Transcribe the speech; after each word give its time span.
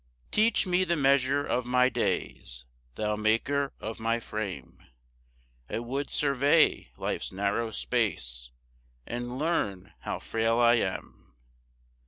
1 0.29 0.29
Teach 0.31 0.65
me 0.65 0.83
the 0.83 0.95
measure 0.95 1.45
of 1.45 1.67
my 1.67 1.87
days, 1.87 2.65
Thou 2.95 3.15
maker 3.15 3.71
of 3.79 3.99
my 3.99 4.19
frame; 4.19 4.81
I 5.69 5.77
would 5.77 6.09
survey 6.09 6.89
life's 6.97 7.31
narrow 7.31 7.69
space, 7.69 8.49
And 9.05 9.37
learn' 9.37 9.93
how 9.99 10.17
frail 10.17 10.57
I 10.57 10.77
am. 10.77 11.35